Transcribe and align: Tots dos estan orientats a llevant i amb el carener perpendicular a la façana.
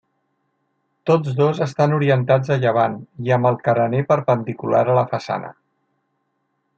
Tots 1.09 1.35
dos 1.41 1.59
estan 1.65 1.93
orientats 1.97 2.51
a 2.55 2.57
llevant 2.63 2.97
i 3.27 3.35
amb 3.37 3.49
el 3.51 3.59
carener 3.67 4.01
perpendicular 4.15 4.85
a 4.87 4.97
la 5.01 5.05
façana. 5.13 5.53